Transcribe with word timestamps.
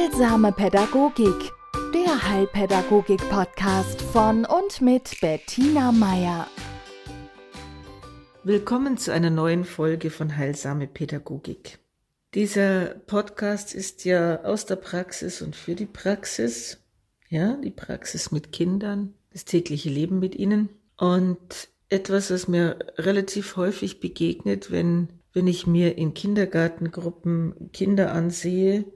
Heilsame 0.00 0.50
Pädagogik, 0.50 1.52
der 1.92 2.30
Heilpädagogik-Podcast 2.30 4.00
von 4.00 4.46
und 4.46 4.80
mit 4.80 5.20
Bettina 5.20 5.92
Meier. 5.92 6.46
Willkommen 8.42 8.96
zu 8.96 9.12
einer 9.12 9.28
neuen 9.28 9.66
Folge 9.66 10.08
von 10.08 10.38
Heilsame 10.38 10.86
Pädagogik. 10.86 11.80
Dieser 12.34 12.94
Podcast 13.06 13.74
ist 13.74 14.06
ja 14.06 14.42
aus 14.42 14.64
der 14.64 14.76
Praxis 14.76 15.42
und 15.42 15.54
für 15.54 15.74
die 15.74 15.84
Praxis, 15.84 16.78
ja, 17.28 17.56
die 17.56 17.70
Praxis 17.70 18.32
mit 18.32 18.52
Kindern, 18.52 19.12
das 19.34 19.44
tägliche 19.44 19.90
Leben 19.90 20.18
mit 20.18 20.34
ihnen 20.34 20.70
und 20.96 21.68
etwas, 21.90 22.30
was 22.30 22.48
mir 22.48 22.78
relativ 22.96 23.56
häufig 23.56 24.00
begegnet, 24.00 24.70
wenn, 24.70 25.08
wenn 25.34 25.46
ich 25.46 25.66
mir 25.66 25.98
in 25.98 26.14
Kindergartengruppen 26.14 27.70
Kinder 27.72 28.12
ansehe 28.12 28.86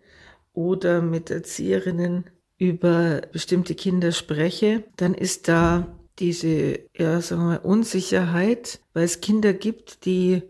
oder 0.54 1.02
mit 1.02 1.30
Erzieherinnen 1.30 2.24
über 2.58 3.22
bestimmte 3.32 3.74
Kinder 3.74 4.12
spreche, 4.12 4.84
dann 4.96 5.12
ist 5.14 5.48
da 5.48 5.98
diese, 6.18 6.78
ja, 6.96 7.20
sagen 7.20 7.50
wir 7.50 7.64
Unsicherheit, 7.64 8.80
weil 8.92 9.04
es 9.04 9.20
Kinder 9.20 9.52
gibt, 9.52 10.06
die 10.06 10.42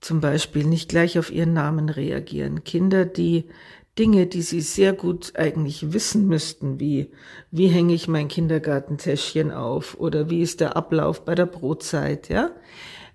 zum 0.00 0.20
Beispiel 0.20 0.64
nicht 0.64 0.88
gleich 0.88 1.18
auf 1.18 1.30
ihren 1.30 1.52
Namen 1.52 1.88
reagieren. 1.88 2.64
Kinder, 2.64 3.04
die 3.04 3.50
Dinge, 3.98 4.26
die 4.26 4.42
sie 4.42 4.60
sehr 4.60 4.92
gut 4.92 5.32
eigentlich 5.36 5.92
wissen 5.92 6.26
müssten, 6.26 6.78
wie, 6.80 7.10
wie 7.50 7.66
hänge 7.66 7.92
ich 7.92 8.08
mein 8.08 8.28
Kindergartentäschchen 8.28 9.50
auf 9.50 9.98
oder 9.98 10.30
wie 10.30 10.40
ist 10.40 10.60
der 10.60 10.76
Ablauf 10.76 11.24
bei 11.24 11.34
der 11.34 11.46
Brotzeit, 11.46 12.28
ja, 12.28 12.52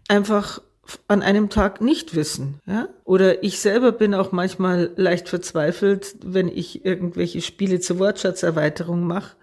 einfach 0.07 0.61
an 1.07 1.21
einem 1.21 1.49
Tag 1.49 1.81
nicht 1.81 2.15
wissen, 2.15 2.59
ja? 2.65 2.89
Oder 3.03 3.43
ich 3.43 3.59
selber 3.59 3.91
bin 3.91 4.13
auch 4.13 4.31
manchmal 4.31 4.91
leicht 4.95 5.29
verzweifelt, 5.29 6.15
wenn 6.23 6.47
ich 6.47 6.85
irgendwelche 6.85 7.41
Spiele 7.41 7.79
zur 7.79 7.99
Wortschatzerweiterung 7.99 9.03
mache 9.05 9.35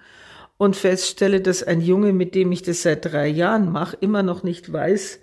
und 0.56 0.76
feststelle, 0.76 1.40
dass 1.40 1.62
ein 1.62 1.80
Junge, 1.80 2.12
mit 2.12 2.34
dem 2.34 2.52
ich 2.52 2.62
das 2.62 2.82
seit 2.82 3.04
drei 3.04 3.26
Jahren 3.26 3.70
mache, 3.70 3.96
immer 4.00 4.22
noch 4.22 4.42
nicht 4.42 4.72
weiß, 4.72 5.18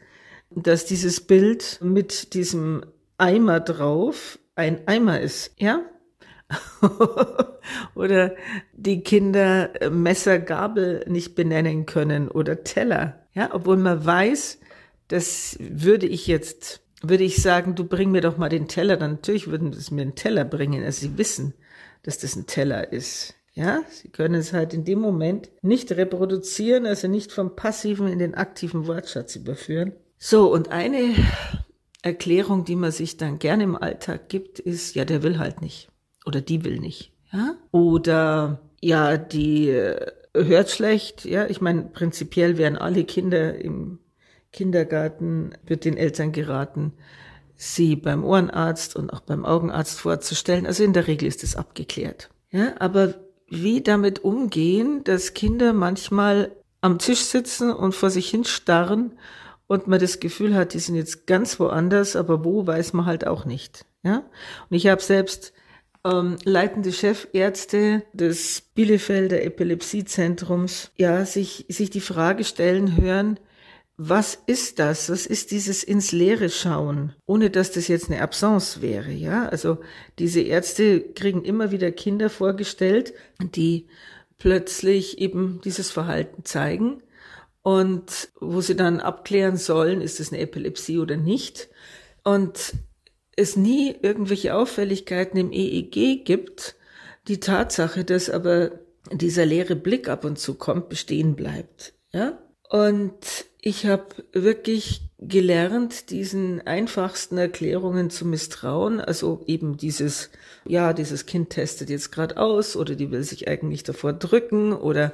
dass 0.49 0.85
dieses 0.85 1.21
Bild 1.21 1.79
mit 1.81 2.33
diesem 2.33 2.83
Eimer 3.17 3.59
drauf 3.59 4.39
ein 4.55 4.87
Eimer 4.87 5.21
ist, 5.21 5.53
ja? 5.57 5.81
oder 7.95 8.35
die 8.73 9.01
Kinder 9.03 9.69
Messer, 9.91 10.39
Gabel 10.39 11.05
nicht 11.07 11.35
benennen 11.35 11.85
können 11.85 12.27
oder 12.27 12.63
Teller, 12.63 13.19
ja, 13.33 13.49
obwohl 13.53 13.77
man 13.77 14.03
weiß, 14.05 14.59
das 15.09 15.57
würde 15.59 16.07
ich 16.07 16.27
jetzt, 16.27 16.81
würde 17.01 17.25
ich 17.25 17.41
sagen, 17.41 17.75
du 17.75 17.83
bring 17.83 18.11
mir 18.11 18.21
doch 18.21 18.37
mal 18.37 18.49
den 18.49 18.67
Teller, 18.67 18.95
dann 18.97 19.11
natürlich 19.11 19.47
würden 19.47 19.73
sie 19.73 19.93
mir 19.93 20.03
einen 20.03 20.15
Teller 20.15 20.45
bringen, 20.45 20.83
also 20.83 21.01
sie 21.01 21.17
wissen, 21.17 21.53
dass 22.03 22.17
das 22.17 22.35
ein 22.35 22.47
Teller 22.47 22.93
ist. 22.93 23.35
Ja, 23.53 23.81
sie 23.89 24.09
können 24.09 24.35
es 24.35 24.53
halt 24.53 24.73
in 24.73 24.85
dem 24.85 24.99
Moment 24.99 25.49
nicht 25.61 25.91
reproduzieren, 25.91 26.85
also 26.85 27.07
nicht 27.07 27.31
vom 27.31 27.55
passiven 27.57 28.07
in 28.07 28.19
den 28.19 28.35
aktiven 28.35 28.87
Wortschatz 28.87 29.35
überführen. 29.35 29.93
So, 30.17 30.53
und 30.53 30.69
eine 30.69 31.13
Erklärung, 32.01 32.63
die 32.63 32.77
man 32.77 32.91
sich 32.91 33.17
dann 33.17 33.39
gerne 33.39 33.63
im 33.63 33.75
Alltag 33.75 34.29
gibt, 34.29 34.59
ist, 34.59 34.95
ja, 34.95 35.03
der 35.03 35.23
will 35.23 35.39
halt 35.39 35.61
nicht. 35.61 35.89
Oder 36.25 36.41
die 36.41 36.63
will 36.63 36.79
nicht. 36.79 37.11
Ja? 37.33 37.55
Oder, 37.71 38.61
ja, 38.81 39.17
die 39.17 39.69
äh, 39.69 40.05
hört 40.33 40.69
schlecht. 40.69 41.25
Ja, 41.25 41.47
ich 41.47 41.59
meine, 41.59 41.83
prinzipiell 41.83 42.57
werden 42.57 42.77
alle 42.77 43.03
Kinder 43.03 43.55
im 43.55 43.99
Kindergarten 44.51 45.51
wird 45.65 45.85
den 45.85 45.97
Eltern 45.97 46.31
geraten, 46.31 46.93
sie 47.55 47.95
beim 47.95 48.23
Ohrenarzt 48.23 48.95
und 48.95 49.11
auch 49.11 49.21
beim 49.21 49.45
Augenarzt 49.45 49.99
vorzustellen. 49.99 50.65
Also 50.65 50.83
in 50.83 50.93
der 50.93 51.07
Regel 51.07 51.27
ist 51.27 51.43
es 51.43 51.55
abgeklärt. 51.55 52.29
Ja, 52.51 52.73
aber 52.79 53.15
wie 53.47 53.81
damit 53.81 54.23
umgehen, 54.23 55.03
dass 55.03 55.33
Kinder 55.33 55.73
manchmal 55.73 56.51
am 56.81 56.99
Tisch 56.99 57.21
sitzen 57.21 57.71
und 57.71 57.93
vor 57.93 58.09
sich 58.09 58.29
hin 58.29 58.45
starren 58.45 59.13
und 59.67 59.87
man 59.87 59.99
das 59.99 60.19
Gefühl 60.19 60.55
hat, 60.55 60.73
die 60.73 60.79
sind 60.79 60.95
jetzt 60.95 61.27
ganz 61.27 61.59
woanders, 61.59 62.15
aber 62.15 62.43
wo 62.43 62.65
weiß 62.65 62.93
man 62.93 63.05
halt 63.05 63.27
auch 63.27 63.45
nicht. 63.45 63.85
Ja, 64.03 64.23
und 64.69 64.77
ich 64.77 64.87
habe 64.87 65.01
selbst 65.01 65.51
ähm, 66.05 66.37
leitende 66.45 66.93
Chefärzte 66.93 68.03
des 68.13 68.61
Bielefelder 68.73 69.43
Epilepsiezentrums 69.43 70.91
ja 70.95 71.25
sich 71.25 71.65
sich 71.67 71.89
die 71.89 71.99
Frage 71.99 72.45
stellen 72.45 72.95
hören, 72.95 73.39
was 74.01 74.41
ist 74.45 74.79
das? 74.79 75.09
Was 75.09 75.25
ist 75.25 75.51
dieses 75.51 75.83
ins 75.83 76.13
Leere 76.13 76.49
schauen? 76.49 77.13
Ohne 77.25 77.49
dass 77.49 77.73
das 77.73 77.89
jetzt 77.89 78.09
eine 78.09 78.21
Absence 78.21 78.81
wäre, 78.81 79.11
ja? 79.11 79.49
Also 79.49 79.79
diese 80.19 80.39
Ärzte 80.39 81.01
kriegen 81.01 81.43
immer 81.43 81.71
wieder 81.71 81.91
Kinder 81.91 82.29
vorgestellt, 82.29 83.13
die 83.41 83.87
plötzlich 84.37 85.17
eben 85.17 85.59
dieses 85.65 85.91
Verhalten 85.91 86.45
zeigen 86.45 87.03
und 87.61 88.29
wo 88.39 88.61
sie 88.61 88.77
dann 88.77 89.01
abklären 89.01 89.57
sollen, 89.57 89.99
ist 89.99 90.21
es 90.21 90.31
eine 90.31 90.41
Epilepsie 90.41 90.99
oder 90.99 91.17
nicht. 91.17 91.67
Und 92.23 92.75
es 93.35 93.57
nie 93.57 93.93
irgendwelche 94.01 94.55
Auffälligkeiten 94.55 95.37
im 95.37 95.51
EEG 95.51 96.23
gibt, 96.23 96.77
die 97.27 97.41
Tatsache, 97.41 98.05
dass 98.05 98.29
aber 98.29 98.79
dieser 99.11 99.45
leere 99.45 99.75
Blick 99.75 100.07
ab 100.07 100.23
und 100.23 100.39
zu 100.39 100.53
kommt, 100.53 100.87
bestehen 100.87 101.35
bleibt, 101.35 101.95
ja? 102.13 102.41
Und 102.69 103.48
ich 103.61 103.85
habe 103.85 104.07
wirklich 104.31 105.01
gelernt, 105.19 106.11
diesen 106.11 106.65
einfachsten 106.65 107.37
Erklärungen 107.37 108.09
zu 108.09 108.25
misstrauen. 108.25 109.01
Also 109.01 109.43
eben 109.47 109.75
dieses, 109.75 110.29
ja, 110.65 110.93
dieses 110.93 111.25
Kind 111.25 111.49
testet 111.49 111.89
jetzt 111.89 112.11
gerade 112.11 112.37
aus 112.37 112.75
oder 112.77 112.95
die 112.95 113.11
will 113.11 113.23
sich 113.23 113.47
eigentlich 113.47 113.83
davor 113.83 114.13
drücken 114.13 114.71
oder 114.73 115.13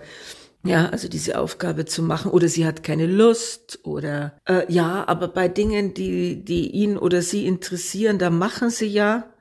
ja, 0.63 0.89
also 0.89 1.07
diese 1.07 1.38
Aufgabe 1.38 1.85
zu 1.85 2.01
machen 2.01 2.31
oder 2.31 2.47
sie 2.47 2.66
hat 2.66 2.81
keine 2.81 3.06
Lust 3.06 3.79
oder 3.83 4.35
äh, 4.47 4.72
ja, 4.72 5.07
aber 5.07 5.27
bei 5.27 5.47
Dingen, 5.47 5.94
die, 5.94 6.44
die 6.44 6.72
ihn 6.72 6.97
oder 6.97 7.22
sie 7.22 7.45
interessieren, 7.45 8.17
da 8.17 8.31
machen 8.31 8.72
sie 8.72 8.88
ja. 8.88 9.31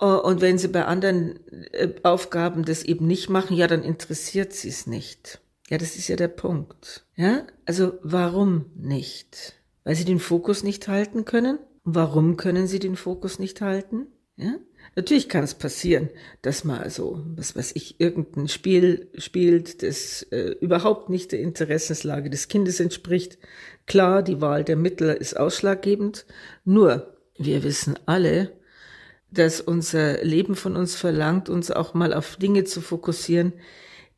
Äh, 0.00 0.04
und 0.04 0.40
wenn 0.40 0.58
sie 0.58 0.68
bei 0.68 0.84
anderen 0.84 1.40
äh, 1.72 1.88
Aufgaben 2.04 2.64
das 2.64 2.84
eben 2.84 3.08
nicht 3.08 3.28
machen, 3.30 3.56
ja, 3.56 3.66
dann 3.66 3.82
interessiert 3.82 4.52
sie 4.52 4.68
es 4.68 4.86
nicht. 4.86 5.40
Ja, 5.74 5.78
das 5.78 5.96
ist 5.96 6.06
ja 6.06 6.14
der 6.14 6.28
Punkt. 6.28 7.04
Ja, 7.16 7.48
also 7.66 7.94
warum 8.04 8.66
nicht? 8.76 9.54
Weil 9.82 9.96
sie 9.96 10.04
den 10.04 10.20
Fokus 10.20 10.62
nicht 10.62 10.86
halten 10.86 11.24
können? 11.24 11.58
Warum 11.82 12.36
können 12.36 12.68
sie 12.68 12.78
den 12.78 12.94
Fokus 12.94 13.40
nicht 13.40 13.60
halten? 13.60 14.06
Ja, 14.36 14.54
natürlich 14.94 15.28
kann 15.28 15.42
es 15.42 15.54
passieren, 15.54 16.10
dass 16.42 16.62
man 16.62 16.78
also, 16.78 17.24
was 17.34 17.56
weiß 17.56 17.72
ich, 17.74 17.98
irgendein 17.98 18.46
Spiel 18.46 19.10
spielt, 19.18 19.82
das 19.82 20.22
äh, 20.30 20.54
überhaupt 20.60 21.10
nicht 21.10 21.32
der 21.32 21.40
Interessenslage 21.40 22.30
des 22.30 22.46
Kindes 22.46 22.78
entspricht. 22.78 23.38
Klar, 23.86 24.22
die 24.22 24.40
Wahl 24.40 24.62
der 24.62 24.76
Mittel 24.76 25.08
ist 25.08 25.36
ausschlaggebend. 25.36 26.24
Nur, 26.64 27.16
wir 27.36 27.64
wissen 27.64 27.98
alle, 28.06 28.52
dass 29.32 29.60
unser 29.60 30.22
Leben 30.22 30.54
von 30.54 30.76
uns 30.76 30.94
verlangt, 30.94 31.48
uns 31.48 31.72
auch 31.72 31.94
mal 31.94 32.14
auf 32.14 32.36
Dinge 32.36 32.62
zu 32.62 32.80
fokussieren, 32.80 33.54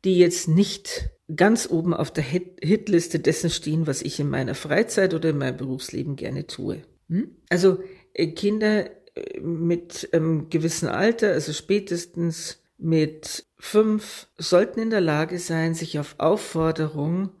die 0.05 0.19
jetzt 0.19 0.47
nicht 0.47 1.09
ganz 1.35 1.69
oben 1.69 1.93
auf 1.93 2.11
der 2.11 2.23
Hitliste 2.23 3.19
dessen 3.19 3.49
stehen, 3.49 3.87
was 3.87 4.01
ich 4.01 4.19
in 4.19 4.29
meiner 4.29 4.55
Freizeit 4.55 5.13
oder 5.13 5.29
in 5.29 5.37
meinem 5.37 5.57
Berufsleben 5.57 6.15
gerne 6.15 6.47
tue. 6.47 6.83
Hm? 7.09 7.35
Also 7.49 7.79
äh, 8.13 8.27
Kinder 8.27 8.89
äh, 9.15 9.39
mit 9.39 10.09
einem 10.13 10.49
gewissen 10.49 10.87
Alter, 10.87 11.31
also 11.31 11.51
spätestens 11.51 12.63
mit 12.77 13.45
fünf, 13.57 14.27
sollten 14.37 14.79
in 14.79 14.89
der 14.89 15.01
Lage 15.01 15.39
sein, 15.39 15.73
sich 15.73 15.99
auf 15.99 16.15
Aufforderung 16.17 17.31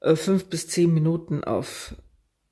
äh, 0.00 0.16
fünf 0.16 0.46
bis 0.46 0.68
zehn 0.68 0.92
Minuten 0.92 1.44
auf, 1.44 1.94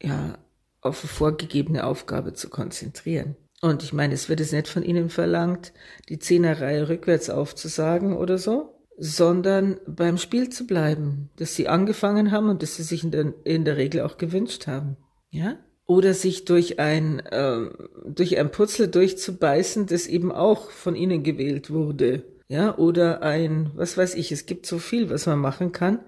ja, 0.02 0.38
auf 0.80 1.02
eine 1.02 1.08
vorgegebene 1.08 1.84
Aufgabe 1.84 2.34
zu 2.34 2.48
konzentrieren. 2.48 3.36
Und 3.62 3.82
ich 3.82 3.92
meine, 3.92 4.14
es 4.14 4.28
wird 4.28 4.40
es 4.40 4.52
nicht 4.52 4.68
von 4.68 4.82
Ihnen 4.82 5.08
verlangt, 5.08 5.72
die 6.08 6.18
Zehnerreihe 6.18 6.88
rückwärts 6.88 7.30
aufzusagen 7.30 8.14
oder 8.14 8.38
so, 8.38 8.75
sondern 8.98 9.78
beim 9.86 10.16
Spiel 10.18 10.48
zu 10.48 10.66
bleiben, 10.66 11.30
das 11.36 11.54
sie 11.54 11.68
angefangen 11.68 12.30
haben 12.30 12.48
und 12.48 12.62
das 12.62 12.76
sie 12.76 12.82
sich 12.82 13.04
in 13.04 13.10
der, 13.10 13.34
in 13.44 13.64
der 13.64 13.76
Regel 13.76 14.00
auch 14.00 14.16
gewünscht 14.18 14.66
haben. 14.66 14.96
Ja? 15.30 15.58
Oder 15.86 16.14
sich 16.14 16.44
durch 16.44 16.78
ein, 16.78 17.20
äh, 17.20 17.68
durch 18.06 18.38
ein 18.38 18.50
Puzzle 18.50 18.88
durchzubeißen, 18.88 19.86
das 19.86 20.06
eben 20.06 20.32
auch 20.32 20.70
von 20.70 20.96
ihnen 20.96 21.22
gewählt 21.22 21.70
wurde. 21.70 22.24
Ja, 22.48 22.76
oder 22.78 23.22
ein, 23.22 23.70
was 23.74 23.96
weiß 23.96 24.14
ich, 24.14 24.30
es 24.30 24.46
gibt 24.46 24.66
so 24.66 24.78
viel, 24.78 25.10
was 25.10 25.26
man 25.26 25.38
machen 25.38 25.72
kann. 25.72 26.00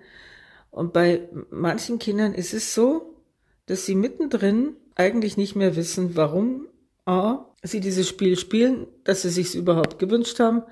Und 0.70 0.92
bei 0.92 1.28
manchen 1.50 1.98
Kindern 1.98 2.32
ist 2.32 2.54
es 2.54 2.74
so, 2.74 3.16
dass 3.66 3.86
sie 3.86 3.94
mittendrin 3.94 4.76
eigentlich 4.94 5.36
nicht 5.36 5.56
mehr 5.56 5.76
wissen, 5.76 6.16
warum 6.16 6.66
A, 7.08 7.46
sie 7.62 7.80
dieses 7.80 8.06
Spiel 8.06 8.36
spielen, 8.36 8.86
dass 9.04 9.22
sie 9.22 9.30
sich 9.30 9.54
überhaupt 9.54 9.98
gewünscht 9.98 10.38
haben, 10.40 10.62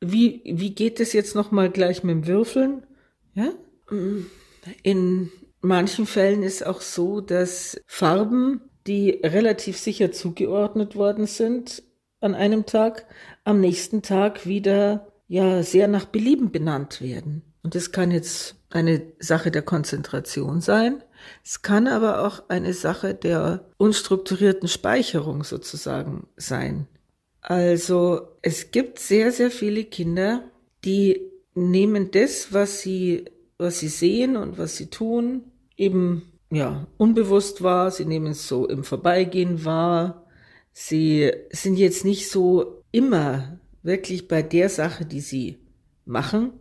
wie, 0.00 0.42
wie 0.44 0.74
geht 0.74 0.98
es 1.00 1.12
jetzt 1.12 1.34
nochmal 1.34 1.70
gleich 1.70 2.02
mit 2.02 2.14
dem 2.14 2.26
Würfeln? 2.26 2.86
Ja? 3.34 3.50
In 4.82 5.30
manchen 5.60 6.06
Fällen 6.06 6.42
ist 6.42 6.66
auch 6.66 6.80
so, 6.80 7.20
dass 7.20 7.78
Farben, 7.86 8.62
die 8.86 9.20
relativ 9.22 9.76
sicher 9.78 10.10
zugeordnet 10.10 10.96
worden 10.96 11.26
sind, 11.26 11.82
an 12.20 12.34
einem 12.34 12.64
Tag, 12.66 13.06
am 13.44 13.60
nächsten 13.60 14.00
Tag 14.02 14.46
wieder 14.46 15.12
ja 15.28 15.62
sehr 15.62 15.88
nach 15.88 16.06
Belieben 16.06 16.50
benannt 16.52 17.02
werden. 17.02 17.42
Und 17.62 17.74
das 17.74 17.92
kann 17.92 18.10
jetzt 18.10 18.56
eine 18.70 19.02
Sache 19.18 19.50
der 19.50 19.62
Konzentration 19.62 20.60
sein. 20.60 21.02
Es 21.44 21.62
kann 21.62 21.86
aber 21.86 22.26
auch 22.26 22.48
eine 22.48 22.74
Sache 22.74 23.14
der 23.14 23.64
unstrukturierten 23.78 24.68
Speicherung 24.68 25.44
sozusagen 25.44 26.26
sein. 26.36 26.86
Also 27.40 28.28
es 28.40 28.70
gibt 28.70 28.98
sehr, 28.98 29.32
sehr 29.32 29.50
viele 29.50 29.84
Kinder, 29.84 30.44
die 30.84 31.20
nehmen 31.54 32.10
das, 32.10 32.52
was 32.52 32.80
sie, 32.80 33.24
was 33.58 33.80
sie 33.80 33.88
sehen 33.88 34.36
und 34.36 34.58
was 34.58 34.76
sie 34.76 34.86
tun, 34.86 35.44
eben 35.76 36.32
ja 36.50 36.86
unbewusst 36.98 37.62
wahr. 37.62 37.90
Sie 37.90 38.04
nehmen 38.04 38.32
es 38.32 38.46
so 38.46 38.68
im 38.68 38.84
Vorbeigehen 38.84 39.64
wahr. 39.64 40.26
Sie 40.72 41.30
sind 41.50 41.76
jetzt 41.76 42.04
nicht 42.04 42.30
so 42.30 42.82
immer 42.92 43.58
wirklich 43.82 44.28
bei 44.28 44.42
der 44.42 44.68
Sache, 44.68 45.04
die 45.04 45.20
sie 45.20 45.58
machen. 46.04 46.52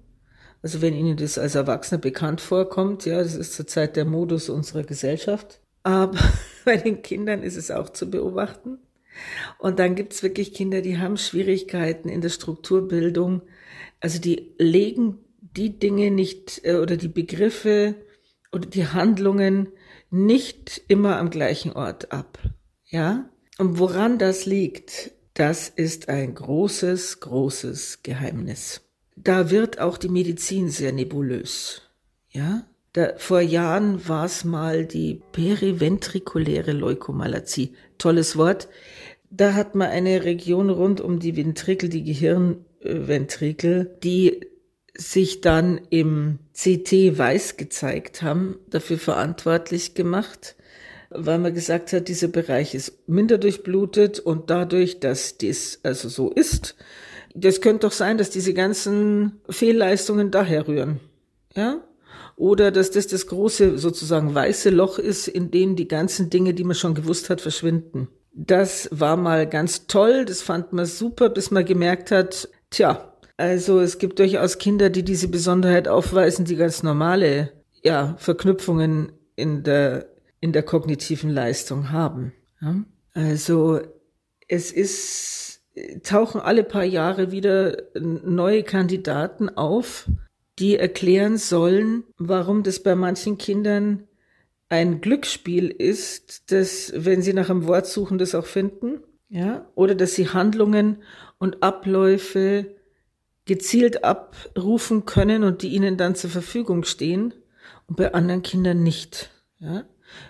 Also 0.64 0.82
wenn 0.82 0.94
Ihnen 0.94 1.18
das 1.18 1.38
als 1.38 1.56
Erwachsener 1.56 2.00
bekannt 2.00 2.42
vorkommt, 2.42 3.06
ja, 3.06 3.18
das 3.22 3.36
ist 3.36 3.54
zurzeit 3.54 3.96
der 3.96 4.06
Modus 4.06 4.50
unserer 4.50 4.84
Gesellschaft. 4.84 5.60
Aber 5.84 6.18
bei 6.66 6.78
den 6.78 7.02
Kindern 7.02 7.44
ist 7.44 7.58
es 7.58 7.72
auch 7.72 7.90
zu 7.90 8.10
beobachten. 8.10 8.78
Und 9.58 9.80
dann 9.80 9.96
gibt's 9.96 10.24
wirklich 10.24 10.54
Kinder, 10.54 10.82
die 10.82 10.98
haben 10.98 11.18
Schwierigkeiten 11.18 12.10
in 12.10 12.22
der 12.22 12.30
Strukturbildung. 12.30 13.42
Also 14.00 14.20
die 14.20 14.54
legen 14.58 15.18
die 15.42 15.78
Dinge 15.80 16.12
nicht 16.12 16.62
äh, 16.64 16.76
oder 16.76 16.98
die 16.98 17.08
Begriffe 17.08 17.96
oder 18.52 18.68
die 18.68 18.88
Handlungen 18.88 19.70
nicht 20.10 20.82
immer 20.88 21.18
am 21.18 21.30
gleichen 21.30 21.74
Ort 21.74 22.12
ab. 22.12 22.40
Ja? 22.86 23.30
Und 23.58 23.80
woran 23.80 24.18
das 24.18 24.46
liegt, 24.46 25.12
das 25.34 25.70
ist 25.70 26.10
ein 26.10 26.36
großes, 26.36 27.20
großes 27.20 28.04
Geheimnis. 28.04 28.82
Da 29.16 29.52
wird 29.52 29.80
auch 29.80 29.98
die 29.98 30.10
Medizin 30.10 30.70
sehr 30.70 30.92
nebulös. 30.92 31.82
Ja? 32.30 32.66
Da, 32.94 33.14
vor 33.18 33.40
Jahren 33.42 34.08
war 34.08 34.26
es 34.26 34.44
mal 34.44 34.86
die 34.86 35.22
periventrikuläre 35.32 36.74
Leukomalazie. 36.74 37.74
Tolles 37.98 38.36
Wort. 38.36 38.68
Da 39.30 39.54
hat 39.54 39.76
man 39.76 39.90
eine 39.90 40.26
Region 40.26 40.70
rund 40.70 41.00
um 41.00 41.20
die 41.20 41.38
Ventrikel, 41.38 41.88
die 41.88 42.04
Gehirnventrikel, 42.04 43.98
die 44.04 44.42
sich 44.98 45.40
dann 45.40 45.80
im 45.90 46.40
CT 46.54 47.18
weiß 47.18 47.56
gezeigt 47.56 48.22
haben, 48.22 48.60
dafür 48.70 48.98
verantwortlich 48.98 49.94
gemacht, 49.94 50.56
weil 51.10 51.40
man 51.40 51.54
gesagt 51.54 51.94
hat, 51.94 52.10
dieser 52.10 52.28
Bereich 52.28 52.76
ist 52.76 53.08
minder 53.08 53.38
durchblutet 53.38 54.20
und 54.20 54.50
dadurch, 54.50 55.00
dass 55.00 55.38
dies 55.38 55.80
also 55.84 56.10
so 56.10 56.30
ist, 56.30 56.76
das 57.36 57.62
könnte 57.62 57.88
doch 57.88 57.92
sein, 57.92 58.18
dass 58.18 58.30
diese 58.30 58.54
ganzen 58.54 59.42
Fehlleistungen 59.50 60.32
daher 60.32 60.68
rühren. 60.68 61.00
Ja? 61.56 61.82
Oder 62.36 62.72
dass 62.72 62.92
das 62.92 63.08
das 63.08 63.28
große 63.28 63.78
sozusagen 63.78 64.34
weiße 64.34 64.70
Loch 64.70 64.98
ist, 65.00 65.28
in 65.28 65.52
dem 65.52 65.76
die 65.76 65.88
ganzen 65.88 66.30
Dinge, 66.30 66.54
die 66.54 66.64
man 66.64 66.76
schon 66.76 66.96
gewusst 66.96 67.30
hat, 67.30 67.42
verschwinden. 67.42 68.08
Das 68.34 68.90
war 68.92 69.18
mal 69.18 69.48
ganz 69.48 69.88
toll, 69.88 70.26
das 70.26 70.42
fand 70.42 70.74
man 70.74 70.86
super, 70.86 71.30
bis 71.30 71.52
man 71.52 71.66
gemerkt 71.66 72.12
hat, 72.12 72.50
tja, 72.70 73.14
also 73.38 73.80
es 73.80 73.98
gibt 73.98 74.20
durchaus 74.20 74.58
Kinder, 74.58 74.90
die 74.90 75.04
diese 75.04 75.28
Besonderheit 75.28 75.88
aufweisen, 75.88 76.46
die 76.46 76.56
ganz 76.56 76.84
normale 76.84 77.52
ja, 77.84 78.16
Verknüpfungen 78.18 79.12
in 79.36 79.64
der 79.64 80.12
in 80.42 80.52
der 80.52 80.64
kognitiven 80.64 81.30
Leistung 81.30 81.92
haben. 81.92 82.34
Ja? 82.62 82.84
Also 83.14 83.80
es 84.48 84.72
ist, 84.72 85.61
tauchen 86.04 86.42
alle 86.42 86.64
paar 86.64 86.84
Jahre 86.84 87.32
wieder 87.32 87.78
neue 87.94 88.64
Kandidaten 88.64 89.50
auf, 89.50 90.10
die 90.60 90.78
erklären 90.78 91.38
sollen, 91.38 92.04
warum 92.18 92.64
das 92.64 92.82
bei 92.82 92.96
manchen 92.96 93.38
Kindern 93.38 94.08
ein 94.70 95.02
Glücksspiel 95.02 95.68
ist, 95.68 96.52
dass, 96.52 96.94
wenn 96.96 97.22
sie 97.22 97.34
nach 97.34 97.50
einem 97.50 97.68
Wort 97.68 97.88
suchen, 97.88 98.18
das 98.18 98.36
auch 98.36 98.46
finden, 98.46 99.02
ja, 99.28 99.70
oder 99.76 99.96
dass 99.96 100.16
sie 100.16 100.30
Handlungen 100.30 101.04
und 101.40 101.64
Abläufe 101.64 102.76
gezielt 103.46 104.04
abrufen 104.04 105.06
können 105.06 105.44
und 105.44 105.62
die 105.62 105.70
ihnen 105.70 105.98
dann 105.98 106.16
zur 106.16 106.30
Verfügung 106.30 106.84
stehen 106.84 107.34
und 107.88 107.98
bei 107.98 108.14
anderen 108.14 108.44
Kindern 108.44 108.84
nicht, 108.84 109.30
ja. 109.60 109.84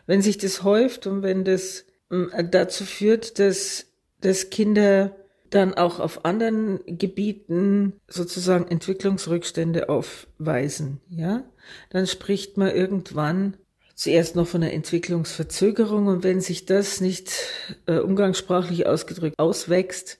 Wenn 0.05 0.21
sich 0.21 0.37
das 0.37 0.63
häuft 0.63 1.07
und 1.07 1.23
wenn 1.23 1.43
das 1.43 1.85
ähm, 2.11 2.31
dazu 2.51 2.83
führt, 2.85 3.39
dass, 3.39 3.87
dass 4.19 4.51
Kinder 4.51 5.15
dann 5.51 5.73
auch 5.73 5.99
auf 5.99 6.25
anderen 6.25 6.79
Gebieten 6.85 7.93
sozusagen 8.07 8.67
Entwicklungsrückstände 8.67 9.89
aufweisen, 9.89 10.99
ja, 11.09 11.43
dann 11.89 12.07
spricht 12.07 12.57
man 12.57 12.73
irgendwann 12.73 13.57
zuerst 13.95 14.35
noch 14.35 14.47
von 14.47 14.63
einer 14.63 14.73
Entwicklungsverzögerung 14.73 16.07
und 16.07 16.23
wenn 16.23 16.41
sich 16.41 16.65
das 16.65 17.01
nicht 17.01 17.31
äh, 17.85 17.99
umgangssprachlich 17.99 18.87
ausgedrückt 18.87 19.37
auswächst, 19.37 20.17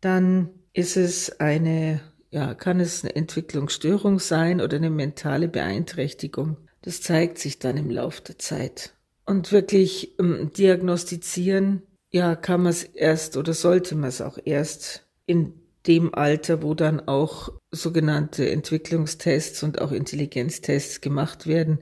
dann 0.00 0.50
ist 0.74 0.96
es 0.96 1.40
eine, 1.40 2.00
ja, 2.30 2.52
kann 2.54 2.80
es 2.80 3.02
eine 3.02 3.16
Entwicklungsstörung 3.16 4.18
sein 4.18 4.60
oder 4.60 4.76
eine 4.76 4.90
mentale 4.90 5.48
Beeinträchtigung. 5.48 6.58
Das 6.82 7.00
zeigt 7.00 7.38
sich 7.38 7.58
dann 7.58 7.78
im 7.78 7.88
Laufe 7.88 8.22
der 8.22 8.38
Zeit. 8.38 8.92
Und 9.24 9.52
wirklich 9.52 10.18
ähm, 10.18 10.50
diagnostizieren, 10.54 11.82
ja, 12.14 12.36
kann 12.36 12.62
man 12.62 12.70
es 12.70 12.84
erst 12.84 13.36
oder 13.36 13.52
sollte 13.54 13.96
man 13.96 14.08
es 14.08 14.20
auch 14.20 14.38
erst 14.44 15.04
in 15.26 15.52
dem 15.88 16.14
Alter, 16.14 16.62
wo 16.62 16.74
dann 16.74 17.00
auch 17.08 17.52
sogenannte 17.72 18.48
Entwicklungstests 18.48 19.64
und 19.64 19.80
auch 19.80 19.90
Intelligenztests 19.90 21.00
gemacht 21.00 21.48
werden. 21.48 21.80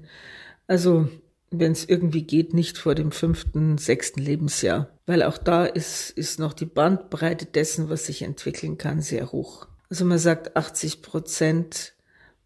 Also 0.67 1.07
wenn 1.51 1.73
es 1.73 1.85
irgendwie 1.87 2.23
geht, 2.23 2.55
nicht 2.55 2.79
vor 2.79 2.95
dem 2.95 3.13
fünften, 3.13 3.77
sechsten 3.77 4.23
Lebensjahr. 4.23 4.89
Weil 5.05 5.23
auch 5.23 5.37
da 5.37 5.67
ist, 5.67 6.09
ist 6.09 6.39
noch 6.39 6.55
die 6.55 6.65
Bandbreite 6.65 7.45
dessen, 7.45 7.91
was 7.91 8.07
sich 8.07 8.23
entwickeln 8.23 8.79
kann, 8.79 9.03
sehr 9.03 9.33
hoch. 9.33 9.69
Also 9.91 10.07
man 10.07 10.19
sagt 10.19 10.57
80 10.57 11.03
Prozent 11.03 11.93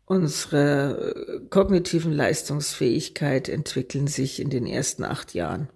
Unsere 0.08 1.44
kognitiven 1.50 2.12
Leistungsfähigkeit 2.12 3.48
entwickeln 3.48 4.06
sich 4.06 4.40
in 4.40 4.50
den 4.50 4.64
ersten 4.64 5.02
acht 5.02 5.34
Jahren. 5.34 5.68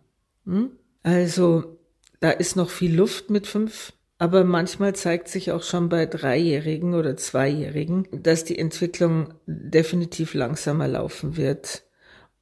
Hm? 0.45 0.71
Also 1.03 1.80
da 2.21 2.31
ist 2.31 2.57
noch 2.57 2.71
viel 2.71 2.95
Luft 2.95 3.31
mit 3.31 3.47
fünf, 3.47 3.93
aber 4.19 4.45
manchmal 4.45 4.95
zeigt 4.95 5.29
sich 5.29 5.51
auch 5.51 5.63
schon 5.63 5.89
bei 5.89 6.05
Dreijährigen 6.05 6.95
oder 6.95 7.17
Zweijährigen, 7.17 8.07
dass 8.13 8.45
die 8.45 8.59
Entwicklung 8.59 9.33
definitiv 9.47 10.35
langsamer 10.35 10.89
laufen 10.89 11.39
wird 11.39 11.85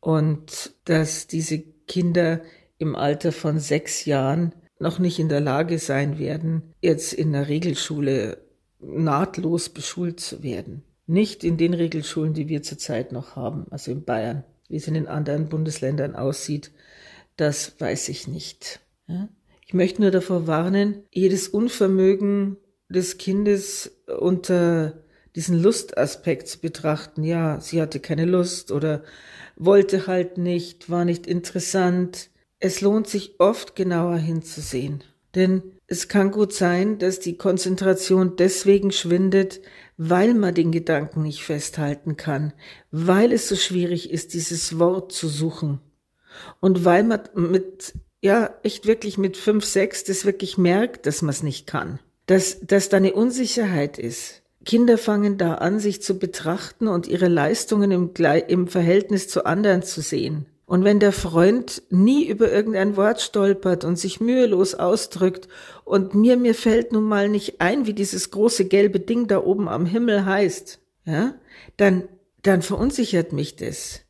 und 0.00 0.72
dass 0.84 1.28
diese 1.28 1.60
Kinder 1.86 2.40
im 2.78 2.96
Alter 2.96 3.32
von 3.32 3.60
sechs 3.60 4.04
Jahren 4.04 4.52
noch 4.80 4.98
nicht 4.98 5.18
in 5.18 5.28
der 5.28 5.40
Lage 5.40 5.78
sein 5.78 6.18
werden, 6.18 6.74
jetzt 6.80 7.12
in 7.12 7.32
der 7.32 7.48
Regelschule 7.48 8.38
nahtlos 8.80 9.68
beschult 9.68 10.20
zu 10.20 10.42
werden. 10.42 10.82
Nicht 11.06 11.42
in 11.42 11.56
den 11.56 11.74
Regelschulen, 11.74 12.34
die 12.34 12.48
wir 12.48 12.62
zurzeit 12.62 13.12
noch 13.12 13.34
haben, 13.34 13.66
also 13.70 13.90
in 13.90 14.04
Bayern. 14.04 14.44
Wie 14.68 14.76
es 14.76 14.86
in 14.86 14.94
den 14.94 15.08
anderen 15.08 15.48
Bundesländern 15.48 16.14
aussieht, 16.14 16.70
das 17.36 17.80
weiß 17.80 18.10
ich 18.10 18.28
nicht. 18.28 18.80
Ja? 19.06 19.28
Ich 19.68 19.74
möchte 19.74 20.00
nur 20.00 20.10
davor 20.10 20.46
warnen, 20.46 21.04
jedes 21.12 21.46
Unvermögen 21.46 22.56
des 22.88 23.18
Kindes 23.18 24.00
unter 24.18 25.04
diesen 25.36 25.62
Lustaspekt 25.62 26.48
zu 26.48 26.58
betrachten. 26.58 27.22
Ja, 27.22 27.60
sie 27.60 27.82
hatte 27.82 28.00
keine 28.00 28.24
Lust 28.24 28.72
oder 28.72 29.02
wollte 29.56 30.06
halt 30.06 30.38
nicht, 30.38 30.88
war 30.88 31.04
nicht 31.04 31.26
interessant. 31.26 32.30
Es 32.58 32.80
lohnt 32.80 33.08
sich 33.08 33.38
oft 33.40 33.76
genauer 33.76 34.16
hinzusehen. 34.16 35.04
Denn 35.34 35.62
es 35.86 36.08
kann 36.08 36.30
gut 36.30 36.54
sein, 36.54 36.98
dass 36.98 37.20
die 37.20 37.36
Konzentration 37.36 38.36
deswegen 38.36 38.90
schwindet, 38.90 39.60
weil 39.98 40.32
man 40.32 40.54
den 40.54 40.72
Gedanken 40.72 41.20
nicht 41.20 41.42
festhalten 41.42 42.16
kann, 42.16 42.54
weil 42.90 43.32
es 43.32 43.48
so 43.48 43.54
schwierig 43.54 44.10
ist, 44.10 44.32
dieses 44.32 44.78
Wort 44.78 45.12
zu 45.12 45.28
suchen. 45.28 45.80
Und 46.60 46.86
weil 46.86 47.04
man 47.04 47.20
mit, 47.34 47.92
ja, 48.20 48.50
echt 48.62 48.86
wirklich 48.86 49.18
mit 49.18 49.36
fünf, 49.36 49.64
sechs 49.64 50.04
das 50.04 50.24
wirklich 50.24 50.58
merkt, 50.58 51.06
dass 51.06 51.22
man 51.22 51.30
es 51.30 51.42
nicht 51.42 51.66
kann. 51.66 52.00
Dass, 52.26 52.60
dass 52.60 52.88
da 52.88 52.98
eine 52.98 53.14
Unsicherheit 53.14 53.98
ist. 53.98 54.42
Kinder 54.64 54.98
fangen 54.98 55.38
da 55.38 55.54
an, 55.54 55.78
sich 55.78 56.02
zu 56.02 56.18
betrachten 56.18 56.88
und 56.88 57.06
ihre 57.06 57.28
Leistungen 57.28 57.90
im, 57.90 58.10
im 58.48 58.68
Verhältnis 58.68 59.28
zu 59.28 59.46
anderen 59.46 59.82
zu 59.82 60.02
sehen. 60.02 60.46
Und 60.66 60.84
wenn 60.84 61.00
der 61.00 61.12
Freund 61.12 61.82
nie 61.88 62.26
über 62.26 62.52
irgendein 62.52 62.94
Wort 62.98 63.22
stolpert 63.22 63.84
und 63.84 63.98
sich 63.98 64.20
mühelos 64.20 64.74
ausdrückt 64.74 65.48
und 65.84 66.14
mir, 66.14 66.36
mir 66.36 66.54
fällt 66.54 66.92
nun 66.92 67.04
mal 67.04 67.30
nicht 67.30 67.62
ein, 67.62 67.86
wie 67.86 67.94
dieses 67.94 68.30
große 68.30 68.66
gelbe 68.66 69.00
Ding 69.00 69.28
da 69.28 69.42
oben 69.42 69.66
am 69.66 69.86
Himmel 69.86 70.26
heißt, 70.26 70.80
ja, 71.06 71.34
dann, 71.78 72.06
dann 72.42 72.60
verunsichert 72.60 73.32
mich 73.32 73.56
das. 73.56 74.02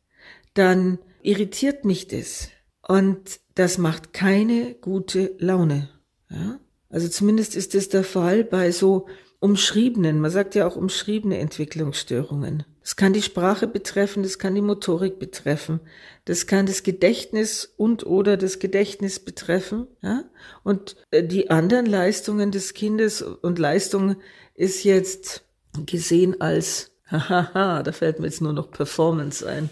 Dann 0.54 0.98
irritiert 1.22 1.84
mich 1.84 2.08
das. 2.08 2.48
Und 2.88 3.38
das 3.58 3.76
macht 3.76 4.12
keine 4.12 4.74
gute 4.74 5.34
Laune. 5.38 5.88
Ja? 6.30 6.60
Also 6.90 7.08
zumindest 7.08 7.56
ist 7.56 7.74
es 7.74 7.88
der 7.88 8.04
Fall 8.04 8.44
bei 8.44 8.70
so 8.70 9.08
umschriebenen, 9.40 10.20
man 10.20 10.30
sagt 10.30 10.54
ja 10.54 10.66
auch 10.66 10.76
umschriebene 10.76 11.38
Entwicklungsstörungen. 11.38 12.62
Das 12.82 12.94
kann 12.94 13.12
die 13.12 13.22
Sprache 13.22 13.66
betreffen, 13.66 14.22
das 14.22 14.38
kann 14.38 14.54
die 14.54 14.62
Motorik 14.62 15.18
betreffen, 15.18 15.80
das 16.24 16.46
kann 16.46 16.66
das 16.66 16.84
Gedächtnis 16.84 17.74
und 17.76 18.06
oder 18.06 18.36
das 18.36 18.60
Gedächtnis 18.60 19.18
betreffen. 19.18 19.88
Ja? 20.02 20.24
Und 20.62 20.94
äh, 21.10 21.24
die 21.24 21.50
anderen 21.50 21.86
Leistungen 21.86 22.52
des 22.52 22.74
Kindes 22.74 23.22
und 23.22 23.58
Leistungen 23.58 24.16
ist 24.54 24.84
jetzt 24.84 25.42
gesehen 25.84 26.40
als, 26.40 26.92
hahaha, 27.10 27.82
da 27.82 27.90
fällt 27.90 28.20
mir 28.20 28.26
jetzt 28.26 28.40
nur 28.40 28.52
noch 28.52 28.70
Performance 28.70 29.46
ein. 29.46 29.68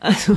Also 0.00 0.36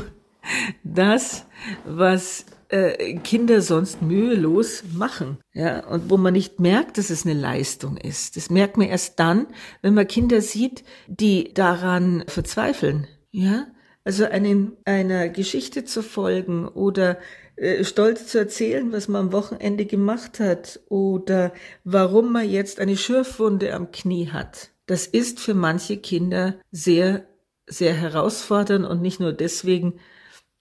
das, 0.84 1.46
was 1.86 2.46
äh, 2.74 3.14
Kinder 3.20 3.62
sonst 3.62 4.02
mühelos 4.02 4.84
machen, 4.94 5.38
ja, 5.54 5.86
und 5.86 6.10
wo 6.10 6.18
man 6.18 6.34
nicht 6.34 6.60
merkt, 6.60 6.98
dass 6.98 7.12
es 7.12 7.24
eine 7.24 7.40
Leistung 7.40 7.98
ist. 7.98 8.36
Das 8.36 8.50
merkt 8.50 8.78
man 8.78 8.88
erst 8.88 9.20
dann, 9.20 9.46
wenn 9.84 9.94
man 9.94 10.08
Kinder 10.08 10.42
sieht, 10.42 10.84
die 11.08 11.54
daran 11.54 12.24
verzweifeln, 12.28 13.08
ja. 13.32 13.68
Also 14.06 14.26
einen, 14.26 14.74
einer 14.84 15.30
Geschichte 15.30 15.86
zu 15.86 16.02
folgen 16.02 16.68
oder 16.68 17.20
äh, 17.56 17.84
stolz 17.84 18.28
zu 18.28 18.40
erzählen, 18.40 18.92
was 18.92 19.08
man 19.08 19.28
am 19.28 19.32
Wochenende 19.32 19.86
gemacht 19.86 20.40
hat 20.40 20.80
oder 20.90 21.54
warum 21.84 22.34
man 22.34 22.50
jetzt 22.50 22.80
eine 22.80 22.98
Schürfwunde 22.98 23.74
am 23.74 23.92
Knie 23.92 24.30
hat. 24.30 24.72
Das 24.88 25.06
ist 25.06 25.40
für 25.40 25.54
manche 25.54 25.98
Kinder 25.98 26.56
sehr, 26.72 27.28
sehr 27.68 27.94
herausfordernd 27.94 28.86
und 28.86 29.02
nicht 29.02 29.20
nur 29.20 29.32
deswegen, 29.32 29.94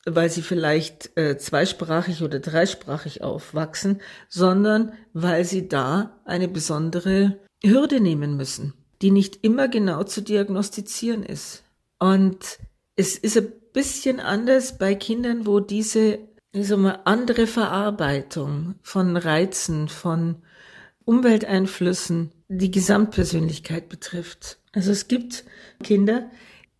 weil 0.04 0.30
sie 0.30 0.42
vielleicht 0.42 1.16
äh, 1.16 1.38
zweisprachig 1.38 2.22
oder 2.22 2.40
dreisprachig 2.40 3.22
aufwachsen, 3.22 4.00
sondern 4.28 4.92
weil 5.12 5.44
sie 5.44 5.68
da 5.68 6.20
eine 6.24 6.48
besondere 6.48 7.38
Hürde 7.64 8.00
nehmen 8.00 8.36
müssen, 8.36 8.74
die 9.00 9.10
nicht 9.10 9.44
immer 9.44 9.68
genau 9.68 10.02
zu 10.04 10.20
diagnostizieren 10.20 11.22
ist. 11.22 11.62
Und 11.98 12.58
es 12.96 13.16
ist 13.16 13.36
ein 13.36 13.52
bisschen 13.72 14.20
anders 14.20 14.78
bei 14.78 14.94
Kindern, 14.94 15.46
wo 15.46 15.60
diese 15.60 16.18
sag 16.52 16.78
mal, 16.78 17.00
andere 17.04 17.46
Verarbeitung 17.46 18.74
von 18.82 19.16
Reizen, 19.16 19.88
von 19.88 20.36
Umwelteinflüssen 21.04 22.32
die 22.48 22.70
Gesamtpersönlichkeit 22.70 23.88
betrifft. 23.88 24.58
Also 24.72 24.92
es 24.92 25.08
gibt 25.08 25.44
Kinder, 25.82 26.30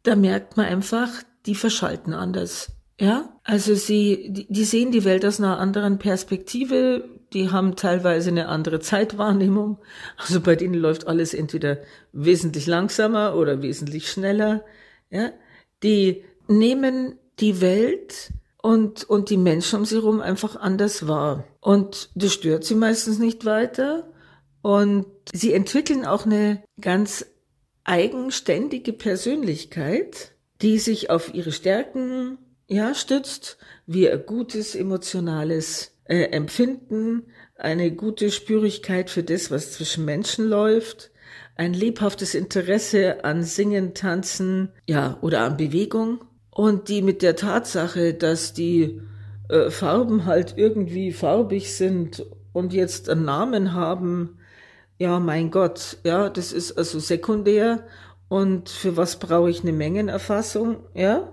da 0.02 0.16
merkt 0.16 0.56
man 0.56 0.66
einfach, 0.66 1.08
die 1.46 1.54
verschalten 1.54 2.12
anders. 2.12 2.72
Ja, 3.02 3.36
also 3.42 3.74
sie, 3.74 4.28
die, 4.30 4.64
sehen 4.64 4.92
die 4.92 5.02
Welt 5.02 5.26
aus 5.26 5.40
einer 5.40 5.58
anderen 5.58 5.98
Perspektive, 5.98 7.02
die 7.32 7.50
haben 7.50 7.74
teilweise 7.74 8.30
eine 8.30 8.46
andere 8.46 8.78
Zeitwahrnehmung. 8.78 9.78
Also 10.18 10.40
bei 10.40 10.54
denen 10.54 10.74
läuft 10.74 11.08
alles 11.08 11.34
entweder 11.34 11.78
wesentlich 12.12 12.68
langsamer 12.68 13.34
oder 13.34 13.60
wesentlich 13.60 14.08
schneller. 14.08 14.64
Ja, 15.10 15.32
die 15.82 16.22
nehmen 16.46 17.18
die 17.40 17.60
Welt 17.60 18.30
und, 18.62 19.02
und 19.02 19.30
die 19.30 19.36
Menschen 19.36 19.80
um 19.80 19.84
sie 19.84 19.96
herum 19.96 20.20
einfach 20.20 20.54
anders 20.54 21.08
wahr. 21.08 21.42
Und 21.60 22.08
das 22.14 22.32
stört 22.32 22.62
sie 22.62 22.76
meistens 22.76 23.18
nicht 23.18 23.44
weiter. 23.44 24.12
Und 24.62 25.06
sie 25.32 25.52
entwickeln 25.52 26.06
auch 26.06 26.24
eine 26.24 26.62
ganz 26.80 27.26
eigenständige 27.82 28.92
Persönlichkeit, 28.92 30.36
die 30.60 30.78
sich 30.78 31.10
auf 31.10 31.34
ihre 31.34 31.50
Stärken 31.50 32.38
ja, 32.72 32.94
stützt, 32.94 33.58
wie 33.86 34.10
ein 34.10 34.24
gutes 34.24 34.74
emotionales 34.74 35.94
äh, 36.04 36.24
Empfinden, 36.30 37.24
eine 37.56 37.92
gute 37.92 38.30
Spürigkeit 38.30 39.10
für 39.10 39.22
das, 39.22 39.50
was 39.50 39.72
zwischen 39.72 40.04
Menschen 40.04 40.48
läuft, 40.48 41.10
ein 41.54 41.74
lebhaftes 41.74 42.34
Interesse 42.34 43.24
an 43.24 43.42
Singen, 43.42 43.92
Tanzen, 43.92 44.70
ja, 44.88 45.18
oder 45.20 45.40
an 45.42 45.58
Bewegung 45.58 46.24
und 46.50 46.88
die 46.88 47.02
mit 47.02 47.20
der 47.20 47.36
Tatsache, 47.36 48.14
dass 48.14 48.54
die 48.54 49.02
äh, 49.50 49.70
Farben 49.70 50.24
halt 50.24 50.54
irgendwie 50.56 51.12
farbig 51.12 51.74
sind 51.74 52.24
und 52.54 52.72
jetzt 52.72 53.10
einen 53.10 53.26
Namen 53.26 53.74
haben, 53.74 54.38
ja, 54.98 55.20
mein 55.20 55.50
Gott, 55.50 55.98
ja, 56.04 56.30
das 56.30 56.52
ist 56.52 56.78
also 56.78 57.00
sekundär 57.00 57.84
und 58.28 58.70
für 58.70 58.96
was 58.96 59.18
brauche 59.18 59.50
ich 59.50 59.62
eine 59.62 59.72
Mengenerfassung, 59.72 60.78
ja? 60.94 61.32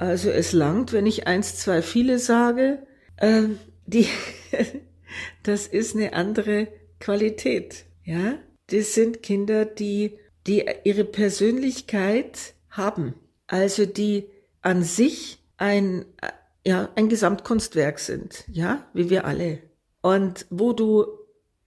Also 0.00 0.30
es 0.30 0.52
langt, 0.52 0.92
wenn 0.92 1.06
ich 1.06 1.26
eins, 1.26 1.56
zwei, 1.56 1.82
viele 1.82 2.18
sage, 2.18 2.86
äh, 3.16 3.42
die, 3.86 4.06
das 5.42 5.66
ist 5.66 5.94
eine 5.94 6.14
andere 6.14 6.68
Qualität, 6.98 7.84
ja? 8.04 8.38
Das 8.68 8.94
sind 8.94 9.22
Kinder, 9.22 9.64
die, 9.64 10.18
die 10.46 10.64
ihre 10.84 11.04
Persönlichkeit 11.04 12.54
haben 12.70 13.14
also 13.50 13.84
die 13.84 14.30
an 14.62 14.82
sich 14.82 15.42
ein, 15.56 16.06
ja, 16.64 16.88
ein 16.94 17.08
Gesamtkunstwerk 17.08 17.98
sind, 17.98 18.44
ja, 18.48 18.86
wie 18.94 19.10
wir 19.10 19.24
alle. 19.24 19.58
Und 20.02 20.46
wo 20.50 20.72
du, 20.72 21.06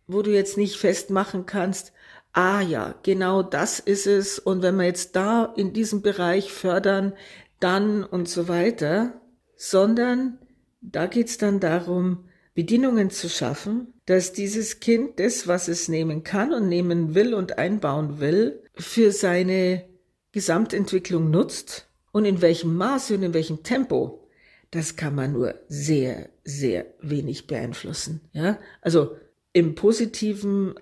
wo 0.08 0.22
du 0.22 0.32
jetzt 0.32 0.58
nicht 0.58 0.78
festmachen 0.78 1.46
kannst, 1.46 1.92
ah 2.32 2.62
ja, 2.62 2.96
genau 3.04 3.44
das 3.44 3.80
ist 3.80 4.08
es, 4.08 4.40
und 4.40 4.62
wenn 4.62 4.78
wir 4.78 4.86
jetzt 4.86 5.16
da 5.16 5.54
in 5.58 5.74
diesem 5.74 6.02
Bereich 6.02 6.52
fördern, 6.52 7.14
dann 7.64 8.04
und 8.04 8.28
so 8.28 8.48
weiter, 8.48 9.22
sondern 9.56 10.38
da 10.82 11.08
geht's 11.08 11.38
dann 11.38 11.60
darum, 11.60 12.26
Bedingungen 12.54 13.10
zu 13.10 13.30
schaffen, 13.30 13.94
dass 14.06 14.34
dieses 14.34 14.80
Kind 14.80 15.20
das, 15.20 15.48
was 15.48 15.68
es 15.68 15.88
nehmen 15.88 16.24
kann 16.24 16.54
und 16.54 16.68
nehmen 16.68 17.16
will 17.16 17.34
und 17.34 17.58
einbauen 17.58 18.20
will, 18.20 18.62
für 18.76 19.12
seine 19.12 19.86
Gesamtentwicklung 20.32 21.32
nutzt 21.32 21.88
und 22.12 22.26
in 22.26 22.42
welchem 22.42 22.76
Maße 22.76 23.16
und 23.16 23.24
in 23.24 23.34
welchem 23.34 23.64
Tempo, 23.64 24.28
das 24.72 24.96
kann 24.96 25.16
man 25.16 25.34
nur 25.34 25.56
sehr, 25.68 26.30
sehr 26.44 26.86
wenig 27.02 27.48
beeinflussen. 27.48 28.22
Ja, 28.34 28.60
also 28.82 29.16
im 29.54 29.76
Positiven 29.76 30.76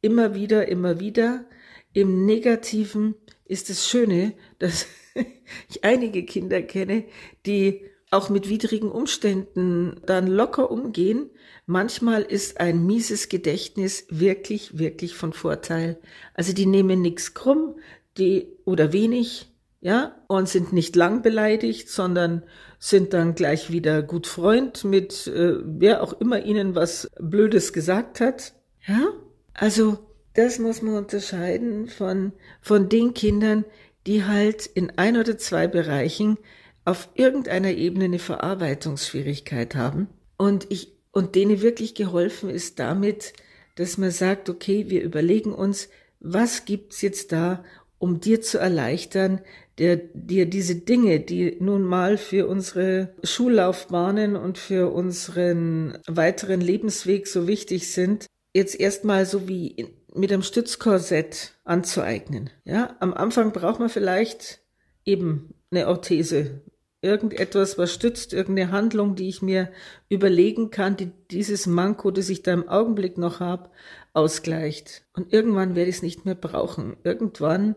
immer 0.00 0.34
wieder, 0.34 0.68
immer 0.68 1.00
wieder. 1.00 1.44
Im 1.92 2.26
Negativen 2.26 3.14
ist 3.44 3.70
es 3.70 3.88
Schöne, 3.88 4.32
dass 4.58 4.86
ich 5.68 5.84
einige 5.84 6.24
Kinder 6.24 6.62
kenne, 6.62 7.04
die 7.44 7.82
auch 8.10 8.30
mit 8.30 8.48
widrigen 8.48 8.90
Umständen 8.90 10.00
dann 10.06 10.26
locker 10.26 10.70
umgehen. 10.70 11.30
Manchmal 11.66 12.22
ist 12.22 12.60
ein 12.60 12.86
mieses 12.86 13.28
Gedächtnis 13.28 14.06
wirklich, 14.10 14.78
wirklich 14.78 15.14
von 15.14 15.32
Vorteil. 15.32 15.98
Also 16.34 16.52
die 16.52 16.66
nehmen 16.66 17.02
nichts 17.02 17.34
krumm, 17.34 17.76
die 18.16 18.48
oder 18.64 18.92
wenig, 18.92 19.48
ja, 19.80 20.16
und 20.28 20.48
sind 20.48 20.72
nicht 20.72 20.96
lang 20.96 21.22
beleidigt, 21.22 21.88
sondern 21.90 22.44
sind 22.78 23.12
dann 23.12 23.34
gleich 23.34 23.70
wieder 23.70 24.02
gut 24.02 24.26
Freund 24.26 24.84
mit 24.84 25.26
äh, 25.26 25.56
wer 25.64 26.02
auch 26.02 26.12
immer 26.20 26.44
ihnen 26.44 26.74
was 26.74 27.10
Blödes 27.20 27.72
gesagt 27.72 28.20
hat. 28.20 28.54
Ja, 28.86 29.08
also 29.54 29.98
das 30.34 30.58
muss 30.58 30.82
man 30.82 30.96
unterscheiden 30.96 31.88
von 31.88 32.32
von 32.60 32.88
den 32.88 33.14
Kindern, 33.14 33.64
die 34.06 34.24
halt 34.24 34.66
in 34.66 34.90
ein 34.96 35.16
oder 35.16 35.36
zwei 35.38 35.66
Bereichen 35.66 36.38
auf 36.84 37.08
irgendeiner 37.14 37.72
Ebene 37.72 38.06
eine 38.06 38.18
Verarbeitungsschwierigkeit 38.18 39.74
haben. 39.74 40.08
Und 40.36 40.66
ich 40.70 40.92
und 41.12 41.34
denen 41.34 41.62
wirklich 41.62 41.94
geholfen 41.94 42.50
ist 42.50 42.78
damit, 42.78 43.32
dass 43.76 43.98
man 43.98 44.10
sagt, 44.10 44.48
okay, 44.50 44.90
wir 44.90 45.02
überlegen 45.02 45.52
uns, 45.52 45.88
was 46.20 46.64
gibt's 46.64 47.00
jetzt 47.00 47.32
da 47.32 47.64
um 47.98 48.20
dir 48.20 48.42
zu 48.42 48.58
erleichtern, 48.58 49.40
der 49.78 49.96
dir 49.96 50.46
diese 50.46 50.76
Dinge, 50.76 51.20
die 51.20 51.56
nun 51.60 51.82
mal 51.82 52.18
für 52.18 52.46
unsere 52.46 53.14
Schullaufbahnen 53.22 54.36
und 54.36 54.58
für 54.58 54.92
unseren 54.92 55.98
weiteren 56.06 56.60
Lebensweg 56.60 57.26
so 57.26 57.46
wichtig 57.46 57.90
sind, 57.92 58.26
jetzt 58.54 58.78
erstmal 58.78 59.26
so 59.26 59.48
wie 59.48 59.94
mit 60.16 60.32
einem 60.32 60.42
Stützkorsett 60.42 61.52
anzueignen. 61.64 62.50
Ja, 62.64 62.96
am 63.00 63.14
Anfang 63.14 63.52
braucht 63.52 63.80
man 63.80 63.88
vielleicht 63.88 64.60
eben 65.04 65.54
eine 65.70 65.88
Orthese, 65.88 66.62
irgendetwas, 67.02 67.78
was 67.78 67.92
stützt, 67.92 68.32
irgendeine 68.32 68.72
Handlung, 68.72 69.14
die 69.14 69.28
ich 69.28 69.42
mir 69.42 69.70
überlegen 70.08 70.70
kann, 70.70 70.96
die 70.96 71.12
dieses 71.30 71.66
Manko, 71.66 72.10
das 72.10 72.28
ich 72.28 72.42
da 72.42 72.52
im 72.52 72.68
Augenblick 72.68 73.18
noch 73.18 73.40
habe, 73.40 73.70
ausgleicht. 74.12 75.04
Und 75.12 75.32
irgendwann 75.32 75.74
werde 75.74 75.90
ich 75.90 75.96
es 75.96 76.02
nicht 76.02 76.24
mehr 76.24 76.34
brauchen. 76.34 76.96
Irgendwann 77.04 77.76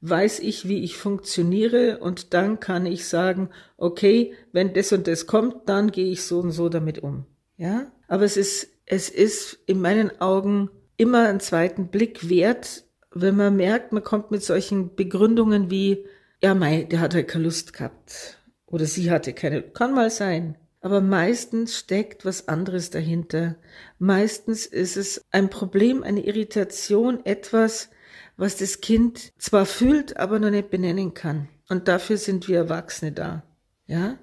weiß 0.00 0.40
ich, 0.40 0.68
wie 0.68 0.84
ich 0.84 0.96
funktioniere 0.96 1.98
und 1.98 2.34
dann 2.34 2.60
kann 2.60 2.86
ich 2.86 3.06
sagen, 3.06 3.50
okay, 3.76 4.34
wenn 4.52 4.72
das 4.72 4.92
und 4.92 5.06
das 5.08 5.26
kommt, 5.26 5.68
dann 5.68 5.90
gehe 5.90 6.12
ich 6.12 6.22
so 6.22 6.40
und 6.40 6.52
so 6.52 6.68
damit 6.68 7.00
um. 7.00 7.26
Ja? 7.56 7.90
Aber 8.06 8.24
es 8.24 8.36
ist, 8.36 8.68
es 8.86 9.08
ist 9.08 9.58
in 9.66 9.80
meinen 9.80 10.20
Augen 10.20 10.70
immer 10.98 11.28
einen 11.28 11.40
zweiten 11.40 11.88
Blick 11.88 12.28
wert, 12.28 12.84
wenn 13.12 13.36
man 13.36 13.56
merkt, 13.56 13.92
man 13.92 14.04
kommt 14.04 14.30
mit 14.30 14.42
solchen 14.42 14.94
Begründungen 14.94 15.70
wie, 15.70 16.04
ja, 16.42 16.54
mei, 16.54 16.82
der 16.84 17.00
hat 17.00 17.14
halt 17.14 17.28
keine 17.28 17.44
Lust 17.44 17.72
gehabt. 17.72 18.38
Oder 18.66 18.84
sie 18.84 19.10
hatte 19.10 19.32
keine, 19.32 19.62
kann 19.62 19.94
mal 19.94 20.10
sein. 20.10 20.56
Aber 20.80 21.00
meistens 21.00 21.76
steckt 21.76 22.24
was 22.24 22.48
anderes 22.48 22.90
dahinter. 22.90 23.56
Meistens 23.98 24.66
ist 24.66 24.96
es 24.96 25.24
ein 25.30 25.50
Problem, 25.50 26.02
eine 26.02 26.24
Irritation, 26.24 27.24
etwas, 27.24 27.88
was 28.36 28.56
das 28.56 28.80
Kind 28.80 29.32
zwar 29.38 29.66
fühlt, 29.66 30.16
aber 30.18 30.38
noch 30.38 30.50
nicht 30.50 30.70
benennen 30.70 31.14
kann. 31.14 31.48
Und 31.68 31.88
dafür 31.88 32.16
sind 32.16 32.46
wir 32.48 32.58
Erwachsene 32.58 33.12
da. 33.12 33.42
Ja? 33.86 34.18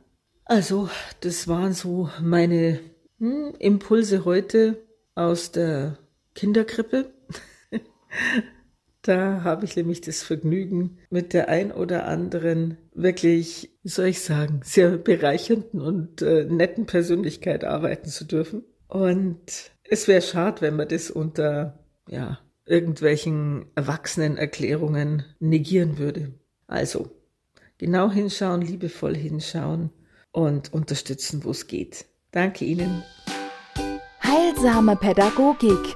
Also, 0.46 0.90
das 1.22 1.48
waren 1.48 1.74
so 1.74 2.10
meine 2.22 2.80
hm, 3.20 3.56
Impulse 3.60 4.24
heute 4.26 4.84
aus 5.16 5.52
der 5.52 5.98
Kinderkrippe. 6.36 7.14
Da 9.02 9.44
habe 9.44 9.66
ich 9.66 9.76
nämlich 9.76 10.02
das 10.02 10.24
Vergnügen, 10.24 10.98
mit 11.12 11.34
der 11.34 11.48
ein 11.48 11.72
oder 11.72 12.08
anderen 12.08 12.78
wirklich, 12.96 13.78
wie 13.84 13.90
soll 13.90 14.08
ich 14.08 14.22
sagen, 14.22 14.62
sehr 14.64 14.98
bereichernden 14.98 15.80
und 15.80 16.24
äh, 16.24 16.46
netten 16.46 16.88
Persönlichkeit 16.88 17.64
arbeiten 17.64 18.10
zu 18.10 18.26
dürfen. 18.26 18.64
Und 18.88 19.72
es 19.84 20.08
wäre 20.08 20.24
schade, 20.24 20.62
wenn 20.62 20.76
man 20.76 20.88
das 20.88 21.12
unter, 21.12 21.86
ja, 22.10 22.40
irgendwelchen 22.66 23.68
Erwachsenenerklärungen 23.76 25.24
negieren 25.40 26.00
würde. 26.00 26.34
Also, 26.66 27.12
genau 27.78 28.10
hinschauen, 28.10 28.62
liebevoll 28.62 29.16
hinschauen 29.16 29.92
und 30.32 30.74
unterstützen, 30.74 31.44
wo 31.44 31.52
es 31.52 31.68
geht. 31.68 32.08
Danke 32.32 32.66
Ihnen. 32.66 33.04
Heilsame 34.24 34.96
Pädagogik 34.96 35.96